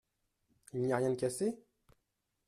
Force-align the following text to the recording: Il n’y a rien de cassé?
Il 0.73 0.81
n’y 0.81 0.93
a 0.93 0.97
rien 0.97 1.11
de 1.11 1.15
cassé? 1.15 1.59